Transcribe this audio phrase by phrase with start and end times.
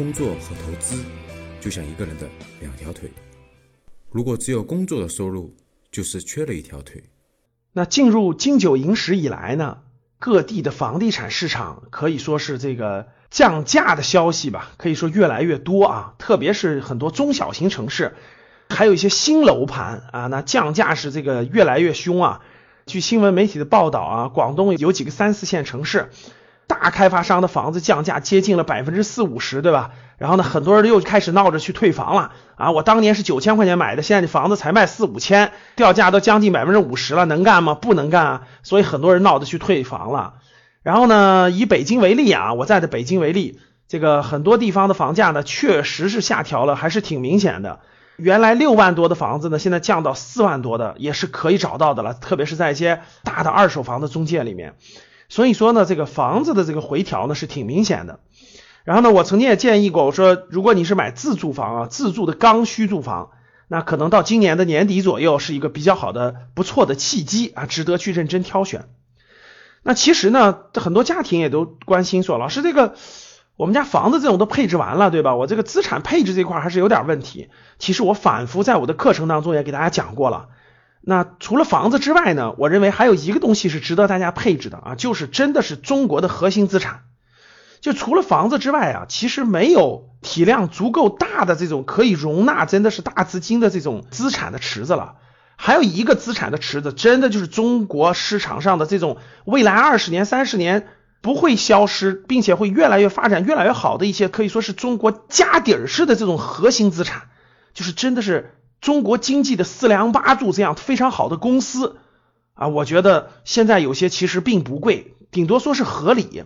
[0.00, 1.04] 工作和投资
[1.60, 2.26] 就像一个人的
[2.58, 3.12] 两条腿，
[4.10, 5.54] 如果只有工作的收入，
[5.92, 7.04] 就是缺了一条腿。
[7.74, 9.82] 那进入金九银十以来呢，
[10.18, 18.14] 各地的房地产市场可以说是这个降价的消息吧，可以说越来越多啊，特别是很多中小型城市，
[18.70, 22.40] 还有一些新楼盘啊，那降价是这个越来越凶啊。
[22.86, 26.08] 据新闻媒体的报道啊，广东有几个三四线城市。
[26.70, 29.90] 大开发商的房子降价接近了百分之四五十，对吧？
[30.18, 32.70] 然后呢，很多人又开始闹着去退房了啊！
[32.70, 37.74] 我当年是九千块钱买的，现在这房子才卖四五千，掉价都将近百分之五十了，能干吗？
[37.74, 38.42] 不能干啊！
[38.62, 40.34] 所以很多人闹着去退房了。
[40.84, 43.58] 然后呢，以北京为例啊，我在的北京为例，
[43.88, 47.80] 这个很多地方的房价呢，确实是下调了，还是挺明显的。
[48.16, 54.76] 原来六万多的房子呢，现在降到四万多的，也是可以找到的了，特别是在一些大的二手房的中介里面。
[55.30, 58.20] 所以说呢，这个房子的这个回调呢是挺明显的。
[58.84, 63.30] 然后呢，我曾经也建议过，我说如果你是买自住房啊，自住的刚需住房，
[63.68, 68.88] 那可能到今年的年底左右是一个比较好的、不错的契机啊，值得去认真挑选。
[69.82, 72.94] 那其实呢，很多家庭也都关心说，老师这个
[73.56, 75.36] 我们家房子这种都配置完了，对吧？
[75.36, 77.50] 我这个资产配置这块还是有点问题。
[77.78, 80.48] 其实我反复在我的课程当中也给大家讲过了。
[81.02, 82.54] 那除了房子之外呢？
[82.58, 87.04] 我认为还有一个东西是值得大家配置的啊，就是真的是中国的核心资产。
[87.80, 95.14] 就除了房子之外啊，其实没有体量足够大的这种可以容纳真的是大资金的这种资产的池子了。
[95.56, 100.86] 还有一个资产的池子，真的就是中国市场上的这种未来二十年、三十年
[101.22, 107.22] 不会消失，并且会越来越发展、越来越好的一些，可以说是中国家底儿式的这种核心资产，
[107.72, 108.54] 就是真的是。
[108.80, 111.98] 中国经济的四梁八柱这样非常好的公司
[112.54, 116.44] 啊，我觉得现在有些其实并不贵，顶多说是合理。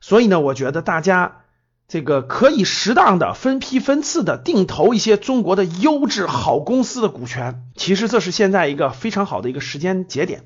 [0.00, 1.42] 所以呢，我觉得大家
[1.88, 7.64] 这个可以适当的分批分次的定投一些中国的优质好公司的股权。
[7.76, 10.44] 其实这是现在一个非常好的一个时间节点。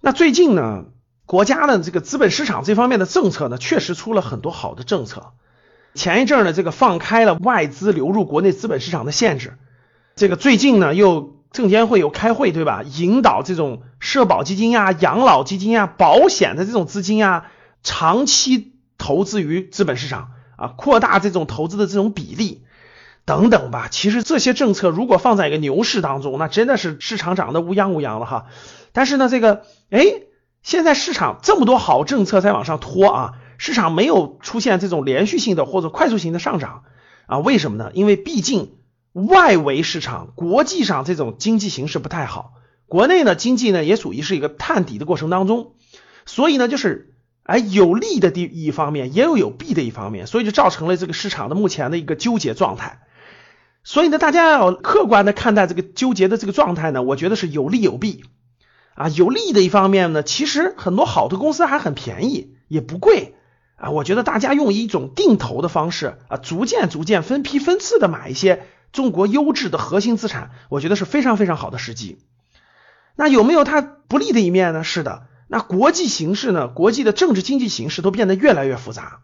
[0.00, 0.84] 那最近呢，
[1.26, 5.32] 国家的这个资本市场这方面的政策呢，确实出了很多好的政策。
[5.94, 9.58] 前一阵呢，这个放开了外资流入国内资本市场的限制。
[10.16, 12.82] 这个最近呢，又证监会有开会，对吧？
[12.82, 17.48] 引导这种社保基金呀、养老基金呀、保险的这种资金呀，
[17.82, 22.64] 长期投资于资本市场啊，扩大这种投资的这种比例
[23.26, 23.88] 等等吧。
[23.90, 28.46] 其实这些政策如果放在一个牛市当中，那真的是市场涨得乌泱乌泱的哈。
[28.94, 30.00] 但是呢，这个哎，
[30.62, 36.84] 现在市场这么多好政策在往上拖啊，市场没有出现这种连续性的或者快速性的上涨
[37.26, 37.36] 啊？
[37.36, 37.90] 为什么呢？
[37.92, 38.70] 因为毕竟。
[39.16, 42.52] 外围市场、国际上这种经济形势不太好，
[42.86, 45.72] 国内呢经济呢也属于是一个探底的过程当中，
[46.26, 53.00] 所以呢就是哎有利的地一方面，也有有弊的一方面，所以就造成了这个市场的目前的一个纠结状态。
[53.84, 58.22] 所以呢，大家要客观的看待这个纠结的这个状态呢，我觉得是有利有弊
[58.96, 59.08] 啊。
[59.08, 63.36] 有利的一方面呢，其实很多好的公司还很便宜，也不贵
[63.76, 63.88] 啊。
[63.92, 68.66] 我觉得大家用一种定投的方式啊，逐渐逐渐分批分次的买一些。
[68.96, 72.16] 中国优质的核心资产，我觉得是非常非常好的时机。
[73.14, 74.84] 那有没有它不利的一面呢？
[74.84, 75.26] 是的。
[75.48, 76.66] 那国际形势呢？
[76.68, 79.20] 国际的政治经济形势都变得越来越复杂。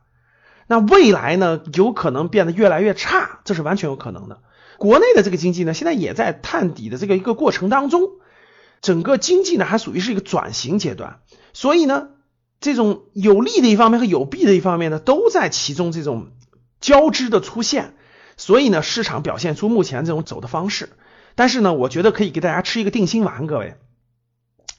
[0.66, 1.62] 那未来呢？
[1.72, 4.42] 有可能变得越来越差，这是完全有可能的。
[4.76, 8.02] 国内的这个经济呢，现在也在探底的这个一个过程当中，
[8.82, 11.20] 整个经济呢还属于是一个转型阶段。
[11.54, 12.08] 所以呢，
[12.60, 16.28] 这种有利的一方面和有弊的一方面呢，都在其中这种
[16.78, 17.94] 交织的出现。
[18.42, 20.88] 所以呢，市场表现出目前这种走的方式，
[21.36, 23.76] 但是呢，我觉得可以给大家吃一个定心丸，各位，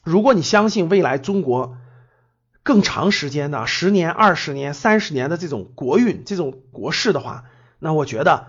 [0.04, 1.78] 如果你相信未来中国
[2.62, 7.46] 更长时间的十年、二十年、三十年的这种国运、这种国势的话，
[7.80, 8.48] 那我觉得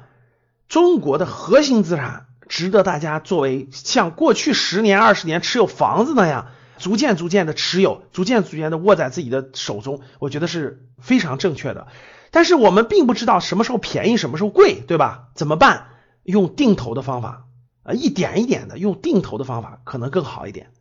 [0.66, 11.86] 中国的核心资产值得大家作为像过去十年、二十年持有房子那样，逐渐、逐渐的持有，逐渐、逐渐的握在自己的手中，我觉得是非常正确的。
[12.34, 15.28] 但是我们并不知道什么时候便宜，什么时候贵，对吧？
[15.36, 15.86] 怎么办？
[16.24, 17.46] 用定投的方法
[17.84, 20.72] 啊，一点一点的用定投的方法可能更好一点。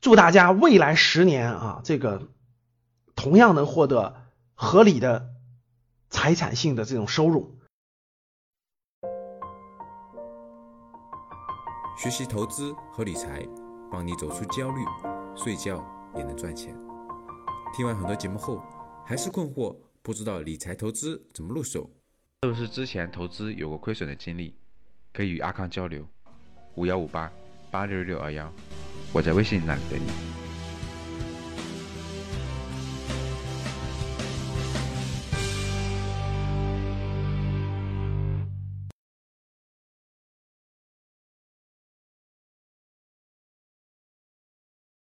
[0.00, 2.28] 祝大家未来十年啊，这个
[3.16, 4.14] 同样能获得
[4.54, 5.30] 合理的
[6.08, 7.58] 财产性的这种收入。
[11.98, 13.44] 学习投资和理财，
[13.90, 14.84] 帮你走出焦虑，
[15.34, 15.84] 睡觉
[16.14, 16.72] 也能赚钱。
[17.76, 18.62] 听完很多节目后，
[19.04, 19.74] 还是困惑。
[20.02, 21.90] 不知道理财投资怎么入手？
[22.42, 24.54] 是不是之前投资有过亏损的经历？
[25.12, 26.08] 可以与阿康交流，
[26.74, 27.30] 五幺五八
[27.70, 28.50] 八六六二幺，
[29.12, 30.29] 我在微信那里等你。